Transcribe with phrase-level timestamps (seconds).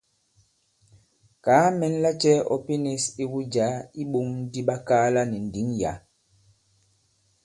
[1.43, 5.93] Kàa mɛn lacɛ̄ ɔ pinīs iwu jǎ i iɓōŋ di ɓakaala nì ndǐŋ yǎ.